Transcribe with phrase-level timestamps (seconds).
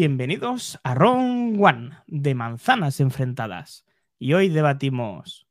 [0.00, 3.84] Bienvenidos a Ron One de Manzanas Enfrentadas.
[4.16, 5.48] Y hoy debatimos: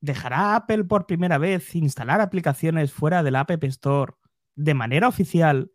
[0.00, 4.14] ¿dejará Apple por primera vez instalar aplicaciones fuera del App Store
[4.56, 5.70] de manera oficial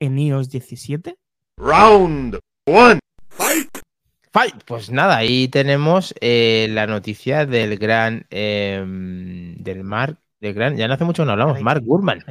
[0.00, 1.16] en iOS 17?
[1.56, 2.98] Round one.
[3.28, 4.64] Fight.
[4.66, 10.88] Pues nada, ahí tenemos eh, la noticia del gran, em, del Mark, del gran, ya
[10.88, 12.24] no hace mucho que no hablamos, Mark Gurman.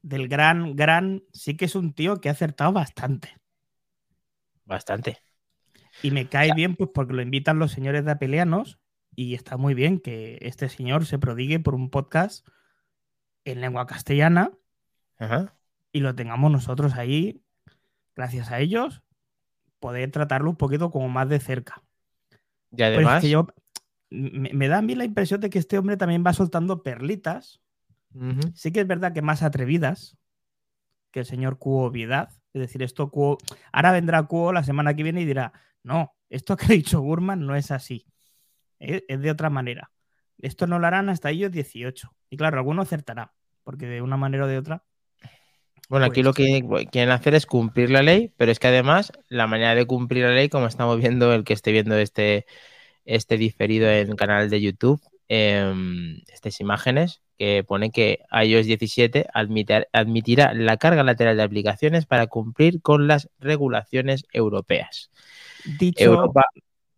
[0.00, 3.41] Del gran, gran, sí que es un tío que ha acertado bastante.
[4.72, 5.18] Bastante.
[6.02, 8.78] Y me cae bien, pues porque lo invitan los señores de Apelianos
[9.14, 12.48] y está muy bien que este señor se prodigue por un podcast
[13.44, 14.50] en lengua castellana
[15.18, 15.54] Ajá.
[15.92, 17.42] y lo tengamos nosotros ahí,
[18.16, 19.02] gracias a ellos,
[19.78, 21.82] poder tratarlo un poquito como más de cerca.
[22.70, 23.48] Y Pero es además, que yo,
[24.08, 27.60] me, me da a mí la impresión de que este hombre también va soltando perlitas.
[28.54, 30.16] Sí que es verdad que más atrevidas
[31.10, 32.30] que el señor Cuo Obviedad.
[32.54, 33.38] Es decir, esto Cuo.
[33.72, 37.46] Ahora vendrá Cuo la semana que viene y dirá: No, esto que ha dicho Gurman
[37.46, 38.06] no es así.
[38.78, 39.90] Es, es de otra manera.
[40.38, 42.14] Esto no lo harán hasta ellos 18.
[42.30, 44.84] Y claro, alguno acertará, porque de una manera o de otra.
[45.88, 49.12] Bueno, aquí Pues- lo que quieren hacer es cumplir la ley, pero es que además
[49.28, 52.46] la manera de cumplir la ley, como estamos viendo, el que esté viendo este,
[53.04, 59.26] este diferido en el canal de YouTube, em, estas imágenes, que pone que iOS 17
[59.34, 65.10] admitir- admitirá la carga lateral de aplicaciones para cumplir con las regulaciones europeas.
[65.64, 66.44] Dicho, Europa,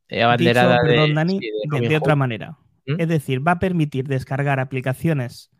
[0.06, 2.58] eh, abanderada dicho, de, perdón, Dani, sí, de de, Robin de otra manera.
[2.86, 3.00] ¿Mm?
[3.00, 5.50] Es decir, va a permitir descargar aplicaciones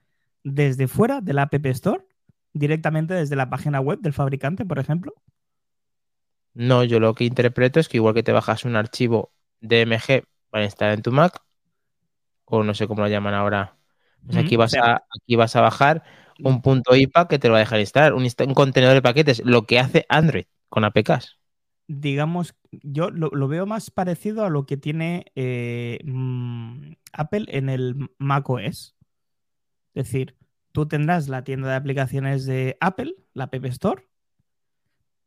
[0.43, 2.05] desde fuera de la App Store,
[2.53, 5.15] directamente desde la página web del fabricante, por ejemplo.
[6.53, 10.65] No, yo lo que interpreto es que igual que te bajas un archivo DMG para
[10.65, 11.41] instalar en tu Mac,
[12.45, 13.73] o no sé cómo lo llaman ahora,
[14.27, 16.03] pues aquí vas, a, aquí vas a bajar
[16.42, 19.42] un punto IPA que te lo va a dejar instalar, un, un contenedor de paquetes,
[19.44, 21.39] lo que hace Android con APKs.
[21.86, 27.69] digamos, yo lo, lo veo más parecido a lo que tiene eh, mm, Apple en
[27.69, 28.94] el Mac OS.
[29.94, 30.37] Es decir,
[30.72, 34.09] tú tendrás la tienda de aplicaciones de Apple, la App Store,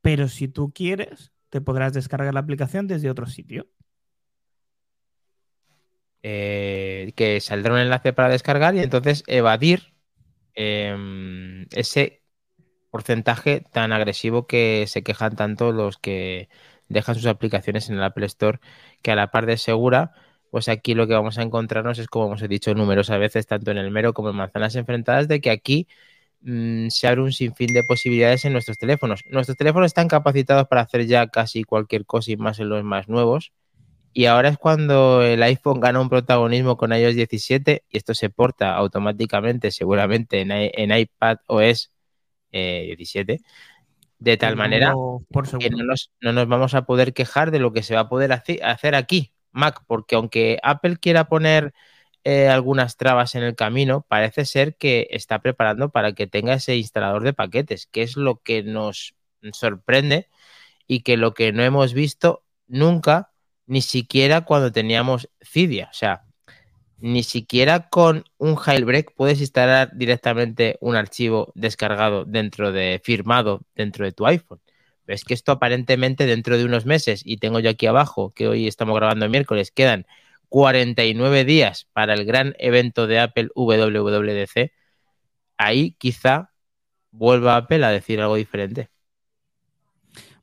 [0.02, 3.68] pero si tú quieres, te podrás descargar la aplicación desde otro sitio.
[6.30, 9.94] Eh, que saldrá un enlace para descargar y entonces evadir
[10.56, 12.24] em, ese
[12.92, 16.50] porcentaje tan agresivo que se quejan tanto los que
[16.90, 18.60] dejan sus aplicaciones en el Apple Store,
[19.02, 20.14] que a la par de segura,
[20.52, 23.78] pues aquí lo que vamos a encontrarnos es, como hemos dicho numerosas veces, tanto en
[23.78, 25.88] el mero como en manzanas enfrentadas, de que aquí
[26.42, 29.24] mm, se abre un sinfín de posibilidades en nuestros teléfonos.
[29.30, 33.08] Nuestros teléfonos están capacitados para hacer ya casi cualquier cosa y más en los más
[33.10, 33.54] nuevos.
[34.18, 38.32] Y ahora es cuando el iPhone gana un protagonismo con iOS 17 y esto se
[38.32, 41.92] porta automáticamente, seguramente en, en iPad OS
[42.52, 43.42] eh, 17,
[44.18, 44.96] de tal manera
[45.30, 48.02] por que no nos, no nos vamos a poder quejar de lo que se va
[48.02, 51.76] a poder hacer aquí, Mac, porque aunque Apple quiera poner
[52.24, 56.76] eh, algunas trabas en el camino, parece ser que está preparando para que tenga ese
[56.76, 59.14] instalador de paquetes, que es lo que nos
[59.52, 60.28] sorprende
[60.88, 63.30] y que lo que no hemos visto nunca,
[63.68, 65.90] ni siquiera cuando teníamos Cydia.
[65.92, 66.24] O sea,
[67.00, 74.06] ni siquiera con un jailbreak puedes instalar directamente un archivo descargado dentro de, firmado dentro
[74.06, 74.62] de tu iPhone.
[75.06, 78.48] Pero es que esto aparentemente dentro de unos meses, y tengo yo aquí abajo, que
[78.48, 80.06] hoy estamos grabando el miércoles, quedan
[80.50, 84.72] 49 días para el gran evento de Apple WWDC,
[85.58, 86.52] ahí quizá
[87.12, 88.90] vuelva Apple a decir algo diferente.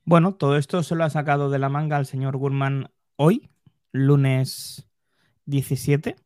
[0.04, 3.50] Bueno, todo esto se lo ha sacado de la manga al señor Gurman hoy,
[3.92, 4.86] lunes
[5.46, 6.16] 17.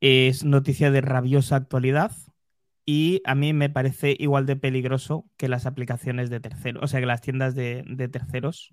[0.00, 2.12] Es noticia de rabiosa actualidad
[2.84, 7.00] y a mí me parece igual de peligroso que las aplicaciones de terceros, o sea,
[7.00, 8.72] que las tiendas de, terceros.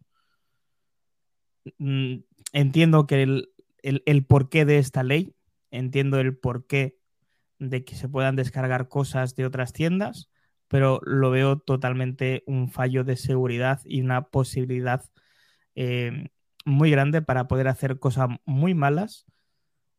[1.77, 2.17] Mm,
[2.51, 3.49] Entiendo que el,
[3.83, 5.35] el, el porqué de esta ley,
[5.71, 6.97] entiendo el porqué
[7.59, 10.29] de que se puedan descargar cosas de otras tiendas,
[10.67, 15.05] pero lo veo totalmente un fallo de seguridad y una posibilidad
[15.75, 16.29] eh,
[16.69, 19.25] muy grande para poder hacer cosas muy malas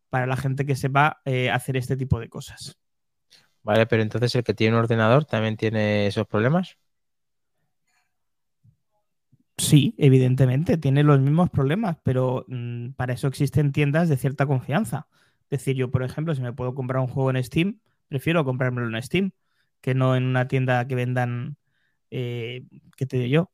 [0.09, 2.79] para la gente que sepa eh, hacer este tipo de cosas.
[3.63, 6.77] Vale, pero entonces el que tiene un ordenador también tiene esos problemas.
[9.59, 15.07] Sí, evidentemente, tiene los mismos problemas, pero mm, para eso existen tiendas de cierta confianza.
[15.51, 18.89] Es decir, yo, por ejemplo, si me puedo comprar un juego en Steam, prefiero comprármelo
[18.89, 19.33] en Steam
[19.81, 21.57] que no en una tienda que vendan,
[22.11, 22.65] eh,
[22.97, 23.51] ¿qué te digo yo?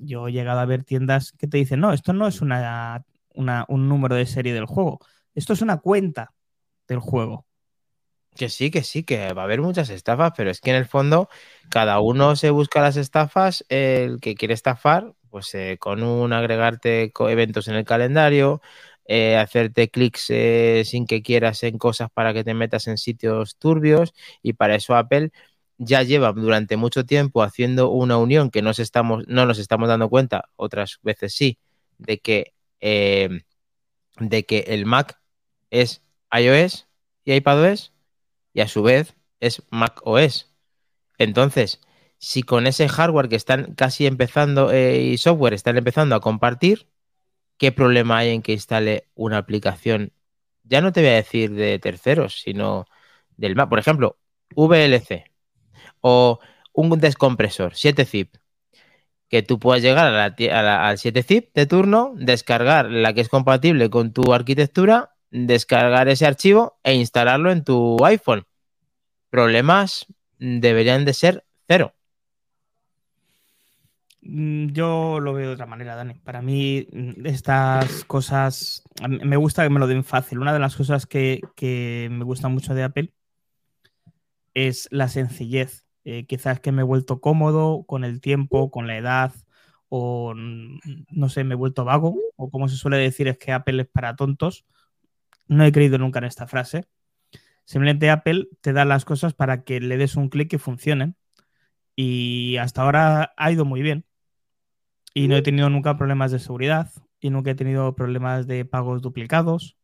[0.00, 3.04] Yo he llegado a ver tiendas que te dicen, no, esto no es una,
[3.34, 5.00] un número de serie del juego,
[5.34, 6.32] esto es una cuenta
[6.88, 7.46] del juego.
[8.34, 10.84] Que sí, que sí, que va a haber muchas estafas, pero es que en el
[10.86, 11.28] fondo
[11.70, 17.12] cada uno se busca las estafas, el que quiere estafar, Pues eh, con un agregarte
[17.18, 18.60] eventos en el calendario,
[19.06, 23.56] eh, hacerte clics eh, sin que quieras en cosas para que te metas en sitios
[23.58, 24.12] turbios
[24.42, 25.30] y para eso Apple
[25.78, 28.78] ya lleva durante mucho tiempo haciendo una unión que no nos
[29.58, 31.58] estamos dando cuenta, otras veces sí,
[31.98, 33.42] de que, eh,
[34.18, 35.20] de que el Mac
[35.70, 36.02] es
[36.32, 36.88] iOS
[37.24, 37.92] y iPadOS
[38.54, 40.52] y a su vez es macOS.
[41.18, 41.80] Entonces,
[42.18, 46.88] si con ese hardware que están casi empezando eh, y software están empezando a compartir,
[47.58, 50.12] ¿qué problema hay en que instale una aplicación?
[50.64, 52.86] Ya no te voy a decir de terceros, sino
[53.36, 53.68] del Mac.
[53.68, 54.18] Por ejemplo,
[54.56, 55.35] VLC
[56.00, 56.40] o
[56.72, 58.36] un descompresor, 7-zip,
[59.28, 64.32] que tú puedas llegar al 7-zip de turno, descargar la que es compatible con tu
[64.32, 68.44] arquitectura, descargar ese archivo e instalarlo en tu iPhone.
[69.30, 70.06] Problemas
[70.38, 71.94] deberían de ser cero.
[74.22, 76.14] Mm, Yo lo veo de otra manera, Dani.
[76.14, 80.38] Para mí, mm, estas cosas, me gusta que me lo den fácil.
[80.38, 83.12] Una de las cosas que, que me gusta mucho de Apple
[84.56, 85.84] es la sencillez.
[86.04, 89.34] Eh, quizás que me he vuelto cómodo con el tiempo, con la edad,
[89.88, 90.78] o mm,
[91.10, 93.88] no sé, me he vuelto vago, o como se suele decir, es que Apple es
[93.88, 94.64] para tontos.
[95.46, 96.86] No he creído nunca en esta frase.
[97.66, 101.16] Simplemente Apple te da las cosas para que le des un clic y funcionen.
[101.96, 104.06] Y hasta ahora ha ido muy bien.
[105.14, 106.90] Y no he tenido nunca problemas de seguridad.
[107.20, 109.76] Y nunca he tenido problemas de pagos duplicados.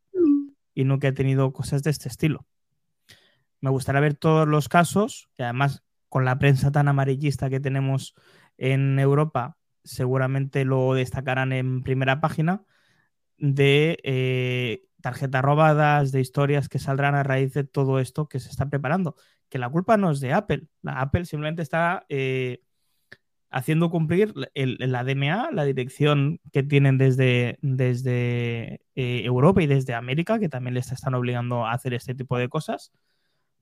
[0.75, 2.47] Y nunca he tenido cosas de este estilo.
[3.63, 5.31] Me gustaría ver todos los casos.
[5.39, 8.15] Y además, con la prensa tan amarillista que tenemos
[8.59, 12.65] en Europa, seguramente lo destacarán en primera página
[13.39, 18.51] de eh, tarjetas robadas, de historias que saldrán a raíz de todo esto que se
[18.51, 19.17] está preparando.
[19.49, 20.67] Que la culpa no es de Apple.
[20.83, 22.63] La Apple simplemente está eh,
[23.51, 30.39] haciendo cumplir la DMA, la dirección que tienen desde, desde eh, Europa y desde América,
[30.41, 32.93] que también les están obligando a hacer este tipo de cosas,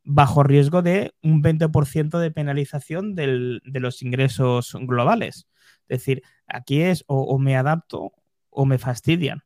[0.05, 5.47] bajo riesgo de un 20% de penalización del, de los ingresos globales.
[5.89, 8.13] Es decir, aquí es o, o me adapto
[8.51, 9.43] o me fastidian.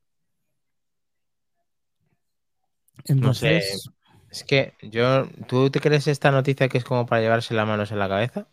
[3.04, 3.90] Entonces, No sé.
[4.30, 7.92] Es que yo, ¿tú te crees esta noticia que es como para llevarse las manos
[7.92, 8.48] en la cabeza?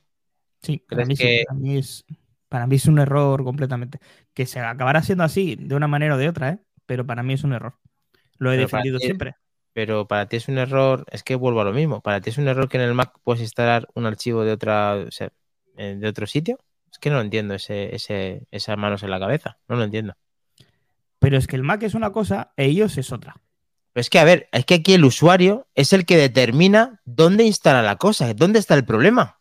[0.62, 2.06] sí, para ¿Crees mí, sí, que- para, mí es,
[2.50, 4.00] para mí es un error completamente.
[4.34, 6.60] Que se acabará siendo así de una manera o de otra, ¿eh?
[6.86, 7.80] pero para mí es un error.
[8.38, 9.36] Lo he Pero defendido ti- siempre.
[9.74, 12.02] Pero para ti es un error, es que vuelvo a lo mismo.
[12.02, 14.96] Para ti es un error que en el Mac puedes instalar un archivo de otra,
[15.08, 15.32] o sea,
[15.78, 16.60] eh, de otro sitio.
[16.92, 19.60] Es que no lo entiendo ese, ese, esas manos en la cabeza.
[19.70, 20.14] No lo entiendo.
[21.20, 23.36] Pero es que el Mac es una cosa e iOS es otra.
[23.94, 27.44] Pero es que, a ver, es que aquí el usuario es el que determina dónde
[27.44, 29.40] instala la cosa, dónde está el problema.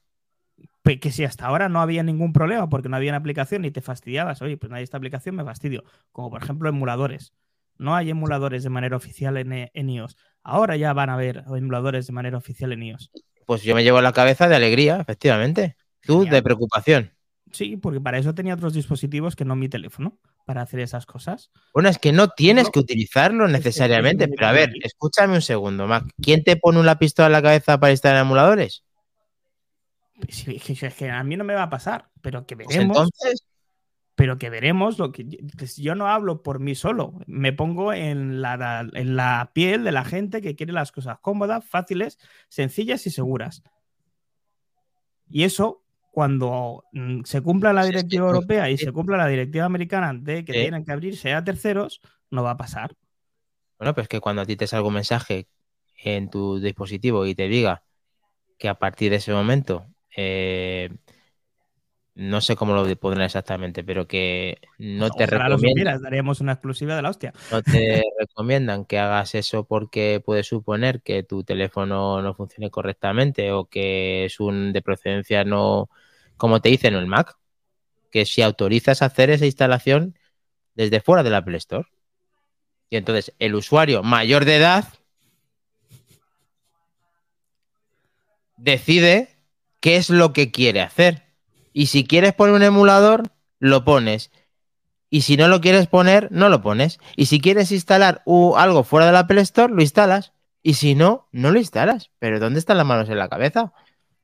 [0.82, 3.70] Pe- Que si hasta ahora no había ningún problema porque no había una aplicación y
[3.70, 5.84] te fastidiabas, oye, pues no hay esta aplicación, me fastidio.
[6.12, 7.32] Como por ejemplo emuladores.
[7.80, 10.16] No hay emuladores de manera oficial en, eh, en iOS.
[10.42, 13.10] Ahora ya van a haber emuladores de manera oficial en iOS.
[13.46, 15.76] Pues yo me llevo la cabeza de alegría, efectivamente.
[16.02, 16.34] Tú Genial.
[16.34, 17.12] de preocupación.
[17.52, 21.50] Sí, porque para eso tenía otros dispositivos que no mi teléfono, para hacer esas cosas.
[21.72, 22.70] Bueno, es que no tienes No.
[22.72, 24.24] que utilizarlo necesariamente.
[24.24, 26.04] es que Pero a ver, escúchame un segundo, Mac.
[26.22, 28.84] ¿Quién te pone una pistola en la cabeza para instalar emuladores?
[30.28, 32.68] Sí, es que- es que a mí no me va a pasar, pero que Pues
[32.68, 33.42] veremos, entonces,
[34.20, 35.26] pero que veremos lo que
[35.78, 40.04] yo no hablo por mí solo, me pongo en la, en la piel de la
[40.04, 42.18] gente que quiere las cosas cómodas, fáciles,
[42.50, 43.62] sencillas y seguras.
[45.30, 49.64] Y eso, cuando mm, se cumpla la es directiva europea y se cumpla la directiva
[49.64, 52.94] americana de que tienen que abrirse a terceros, no va a pasar.
[53.78, 55.48] Bueno, pues que cuando a ti te salga un mensaje
[55.96, 57.84] en tu dispositivo y te diga
[58.58, 60.90] que a partir de ese momento, eh,
[62.20, 66.94] no sé cómo lo pondrán exactamente, pero que no te Ojalá recomiendan, daríamos una exclusiva
[66.94, 67.32] de la hostia.
[67.50, 73.52] no te recomiendan que hagas eso porque puedes suponer que tu teléfono no funcione correctamente
[73.52, 75.88] o que es un de procedencia no,
[76.36, 77.38] como te dicen en el Mac,
[78.10, 80.18] que si autorizas hacer esa instalación
[80.74, 81.88] desde fuera del Apple Store.
[82.90, 84.84] Y entonces el usuario mayor de edad
[88.58, 89.38] decide
[89.80, 91.29] qué es lo que quiere hacer.
[91.80, 93.22] Y si quieres poner un emulador,
[93.58, 94.30] lo pones.
[95.08, 96.98] Y si no lo quieres poner, no lo pones.
[97.16, 100.34] Y si quieres instalar algo fuera del Apple Store, lo instalas.
[100.62, 102.10] Y si no, no lo instalas.
[102.18, 103.72] Pero ¿dónde están las manos en la cabeza?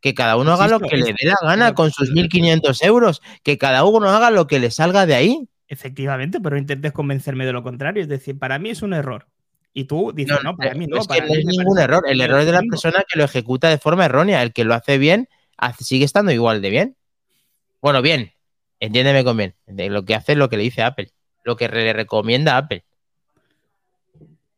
[0.02, 3.22] Que cada uno haga lo que le dé la gana con sus 1.500 euros.
[3.42, 5.48] Que cada uno haga lo que le salga de ahí.
[5.66, 8.02] Efectivamente, pero intentes convencerme de lo contrario.
[8.02, 9.28] Es decir, para mí es un error.
[9.72, 10.98] Y tú dices, no, para mí no.
[10.98, 12.04] es que para no es ningún error.
[12.06, 12.70] El error es de la estupendo".
[12.82, 14.42] persona que lo ejecuta de forma errónea.
[14.42, 15.30] El que lo hace bien
[15.80, 16.96] sigue estando igual de bien.
[17.86, 18.32] Bueno, bien.
[18.80, 19.54] Entiéndeme con bien.
[19.64, 21.12] De lo que hace es lo que le dice Apple.
[21.44, 22.84] Lo que le recomienda Apple.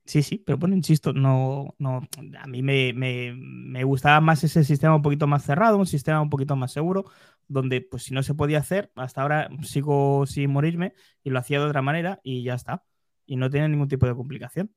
[0.06, 2.08] Sí, sí, pero bueno, insisto, no, no,
[2.40, 6.22] a mí me, me, me, gustaba más ese sistema un poquito más cerrado, un sistema
[6.22, 7.04] un poquito más seguro,
[7.48, 11.58] donde pues si no se podía hacer, hasta ahora sigo sin morirme y lo hacía
[11.58, 12.82] de otra manera y ya está.
[13.26, 14.72] Y no tiene ningún tipo de complicación.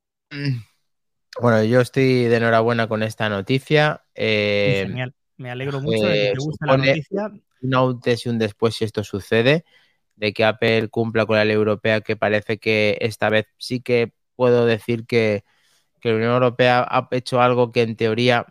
[1.39, 4.03] Bueno, yo estoy de enhorabuena con esta noticia.
[4.13, 7.31] Eh, genial, me alegro mucho de que te guste la noticia.
[7.61, 9.65] Un antes y un después si esto sucede,
[10.15, 14.13] de que Apple cumpla con la ley europea, que parece que esta vez sí que
[14.35, 15.43] puedo decir que,
[16.03, 18.47] la Unión Europea ha hecho algo que en teoría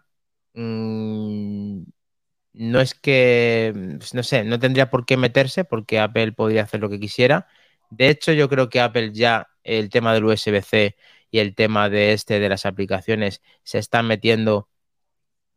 [0.55, 1.83] mmm,
[2.53, 6.81] no es que, pues, no sé, no tendría por qué meterse porque Apple podría hacer
[6.81, 7.47] lo que quisiera.
[7.91, 10.97] De hecho, yo creo que Apple ya el tema del USB-C
[11.31, 14.69] y el tema de este de las aplicaciones se están metiendo,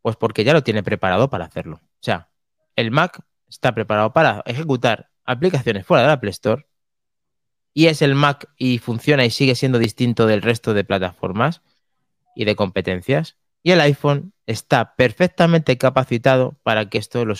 [0.03, 1.77] pues porque ya lo tiene preparado para hacerlo.
[1.77, 2.29] O sea,
[2.75, 6.67] el Mac está preparado para ejecutar aplicaciones fuera de la Play Store
[7.73, 11.61] y es el Mac y funciona y sigue siendo distinto del resto de plataformas
[12.35, 13.37] y de competencias.
[13.63, 17.35] Y el iPhone está perfectamente capacitado para que esto lo,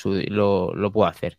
[0.74, 1.38] lo, pueda hacer.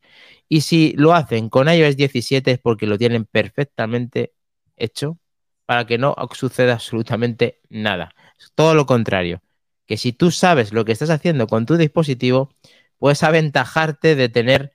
[0.48, 4.34] Y si lo hacen con iOS 17 es porque lo tienen perfectamente
[4.76, 5.18] hecho
[5.64, 8.14] para que no suceda absolutamente nada.
[8.54, 9.40] Todo lo contrario,
[9.86, 12.54] que si tú sabes lo que estás haciendo con tu dispositivo,
[12.98, 14.72] puedes aventajarte de tener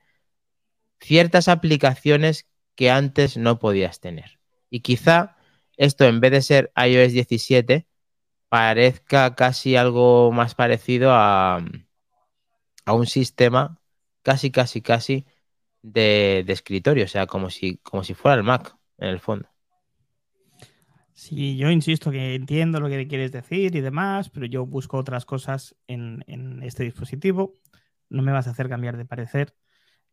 [1.00, 4.40] ciertas aplicaciones que antes no podías tener.
[4.70, 5.38] Y quizá
[5.78, 7.88] esto en vez de ser iOS 17
[8.50, 11.64] parezca casi algo más parecido a,
[12.86, 13.80] a un sistema
[14.22, 15.26] casi, casi, casi
[15.82, 19.50] de, de, escritorio, o sea, como si, como si fuera el Mac en el fondo.
[21.20, 25.26] Sí, yo insisto que entiendo lo que quieres decir y demás, pero yo busco otras
[25.26, 27.56] cosas en, en este dispositivo.
[28.08, 29.54] No me vas a hacer cambiar de parecer.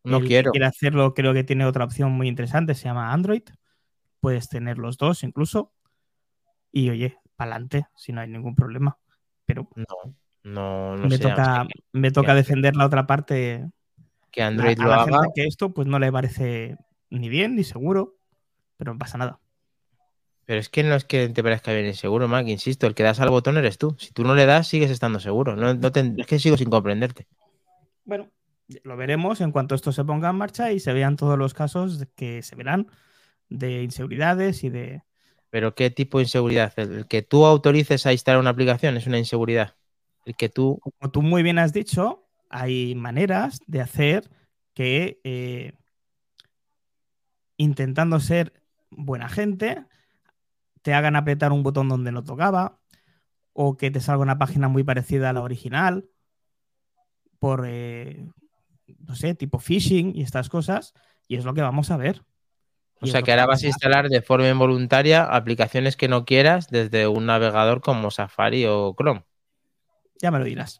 [0.03, 0.51] No quiero.
[0.51, 3.43] quiere hacerlo, creo que tiene otra opción muy interesante, se llama Android.
[4.19, 5.71] Puedes tener los dos incluso.
[6.73, 8.97] Y oye, para adelante, si no hay ningún problema.
[9.45, 9.85] Pero no,
[10.43, 13.65] no, no me, toca, me toca defender la otra parte.
[14.29, 15.21] Que Android lo haga.
[15.33, 16.75] que esto pues no le parece
[17.09, 18.17] ni bien ni seguro,
[18.75, 19.39] pero no pasa nada.
[20.47, 23.19] Pero es que no es que te parezca bien seguro, Mac, insisto, el que das
[23.19, 23.97] al botón eres tú.
[23.99, 25.57] Si tú no le das, sigues estando seguro.
[25.57, 27.27] No, es que sigo sin comprenderte.
[28.05, 28.29] Bueno,
[28.83, 32.07] lo veremos en cuanto esto se ponga en marcha y se vean todos los casos
[32.15, 32.87] que se verán
[33.49, 35.03] de inseguridades y de...
[35.49, 36.71] ¿Pero qué tipo de inseguridad?
[36.79, 39.75] ¿El que tú autorices a instalar una aplicación es una inseguridad?
[40.25, 40.79] El que tú...
[40.79, 44.29] Como tú muy bien has dicho, hay maneras de hacer
[44.73, 45.73] que, eh,
[47.57, 48.53] intentando ser
[48.89, 49.83] buena gente,
[50.87, 52.79] te hagan apretar un botón donde no tocaba
[53.51, 56.05] o que te salga una página muy parecida a la original
[57.39, 57.65] por...
[57.67, 58.25] Eh,
[58.99, 60.93] no sé, tipo phishing y estas cosas,
[61.27, 62.23] y es lo que vamos a ver.
[63.01, 67.05] O sea que ahora vas a instalar de forma involuntaria aplicaciones que no quieras desde
[67.05, 69.25] un navegador como Safari o Chrome.
[70.21, 70.79] Ya me lo dirás.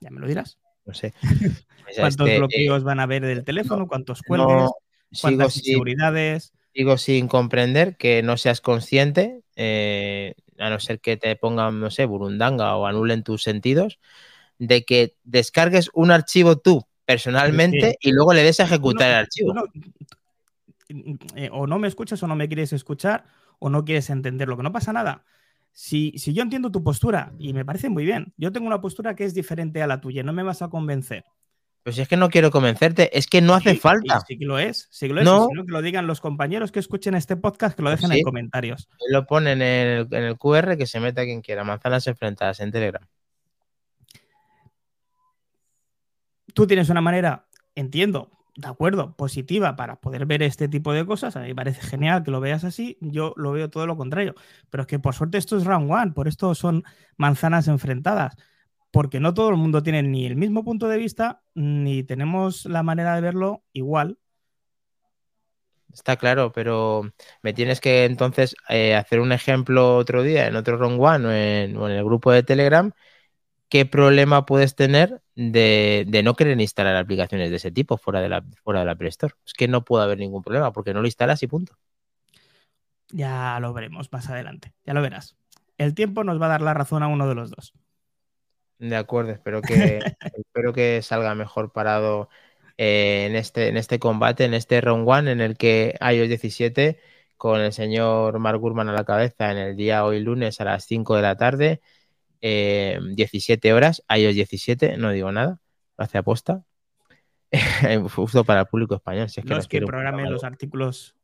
[0.00, 0.58] Ya me lo dirás.
[0.86, 1.12] No sé.
[1.94, 3.86] ¿Cuántos este, bloqueos eh, van a haber del teléfono?
[3.86, 4.70] ¿Cuántos cuelgues?
[5.20, 6.53] ¿Cuántas inseguridades?
[6.74, 11.90] Sigo sin comprender que no seas consciente, eh, a no ser que te pongan, no
[11.90, 14.00] sé, burundanga o anulen tus sentidos,
[14.58, 19.54] de que descargues un archivo tú personalmente y luego le des a ejecutar el archivo.
[21.36, 23.24] Eh, o no me escuchas o no me quieres escuchar
[23.58, 25.24] o no quieres entender lo que no pasa nada.
[25.72, 29.14] Si, si, yo entiendo tu postura y me parece muy bien, yo tengo una postura
[29.14, 31.24] que es diferente a la tuya, no me vas a convencer.
[31.84, 34.20] Pues es que no quiero convencerte, es que no hace falta.
[34.26, 35.26] Sí que lo es, sí que lo es.
[35.26, 35.48] No.
[35.48, 38.88] que lo digan los compañeros que escuchen este podcast, que lo dejen en comentarios.
[39.08, 41.62] Lo ponen en el, en el QR, que se meta quien quiera.
[41.62, 43.06] Manzanas enfrentadas en Telegram.
[46.54, 51.36] tú tienes una manera, entiendo, de acuerdo, positiva para poder ver este tipo de cosas.
[51.36, 52.96] A mí me parece genial que lo veas así.
[53.00, 54.34] Yo lo veo todo lo contrario.
[54.70, 56.84] Pero es que por suerte esto es round one, por esto son
[57.16, 58.36] manzanas enfrentadas.
[58.94, 62.82] Porque no todo el mundo tiene ni el mismo punto de vista, ni tenemos la
[62.82, 64.18] manera de verlo igual.
[65.92, 67.02] Está claro, pero
[67.42, 71.76] me tienes que entonces eh, hacer un ejemplo otro día en otro one o en,
[71.76, 72.92] o en el grupo de Telegram
[73.68, 78.44] qué problema puedes tener de, no querer instalar aplicaciones de ese tipo fuera de, la,
[78.62, 79.34] fuera de la Play Store.
[79.44, 81.76] Es que no puede haber ningún problema porque no lo instalas y punto.
[83.10, 85.36] Ya lo veremos más adelante, ya lo verás.
[85.76, 87.74] El tiempo nos va a dar la razón a uno de los dos.
[88.88, 90.00] De acuerdo, espero que,
[90.34, 92.28] espero que salga mejor parado
[92.76, 96.98] eh, en, este, en este combate, en este round one, en el que iOS 17,
[97.36, 100.84] con el señor Mark Gurman a la cabeza, en el día hoy lunes a las
[100.84, 101.80] 5 de la tarde,
[102.42, 105.60] 17 eh, horas, iOS 17, no digo nada,
[105.96, 106.64] lo hace aposta.
[108.14, 109.28] Justo para el público español.
[109.30, 111.14] Si es que no es que quiere un programe programa- los artículos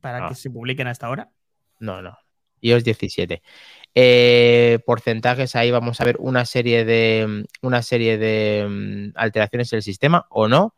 [0.00, 0.28] para Ah.
[0.28, 1.30] que se publiquen hasta ahora.
[1.78, 2.16] No, no.
[2.60, 3.42] iOS 17.
[3.94, 9.78] Eh, porcentajes, ahí vamos a ver una serie de una serie de mm, alteraciones en
[9.78, 10.74] el sistema o no.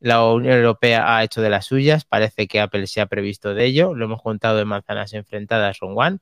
[0.00, 3.66] La Unión Europea ha hecho de las suyas, parece que Apple se ha previsto de
[3.66, 6.18] ello, lo hemos contado en manzanas enfrentadas on One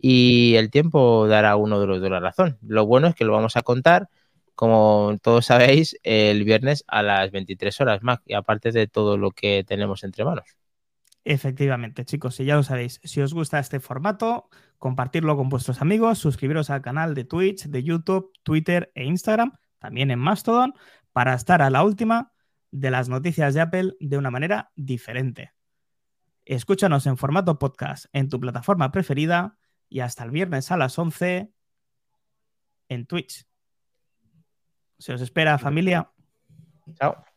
[0.00, 2.58] y el tiempo dará uno de los dos la razón.
[2.62, 4.08] Lo bueno es que lo vamos a contar,
[4.54, 9.30] como todos sabéis, el viernes a las 23 horas, Mac, y aparte de todo lo
[9.32, 10.63] que tenemos entre manos.
[11.24, 16.18] Efectivamente, chicos, y ya lo sabéis, si os gusta este formato, compartirlo con vuestros amigos,
[16.18, 20.74] suscribiros al canal de Twitch, de YouTube, Twitter e Instagram, también en Mastodon,
[21.12, 22.32] para estar a la última
[22.70, 25.54] de las noticias de Apple de una manera diferente.
[26.44, 29.56] Escúchanos en formato podcast en tu plataforma preferida
[29.88, 31.50] y hasta el viernes a las 11
[32.88, 33.46] en Twitch.
[34.98, 36.10] Se os espera, familia.
[36.94, 37.33] Chao.